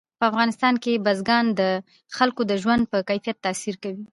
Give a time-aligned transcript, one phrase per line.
[0.19, 1.61] په افغانستان کې بزګان د
[2.17, 4.03] خلکو د ژوند په کیفیت تاثیر کوي.